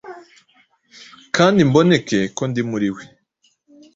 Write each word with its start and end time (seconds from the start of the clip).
kandi 1.35 1.59
mboneke 1.69 2.19
ko 2.37 2.43
ndi 2.49 2.61
muri 2.69 2.89
we, 2.95 3.03